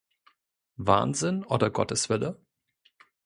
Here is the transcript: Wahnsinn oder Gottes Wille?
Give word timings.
Wahnsinn 0.79 1.43
oder 1.43 1.69
Gottes 1.69 2.09
Wille? 2.09 2.41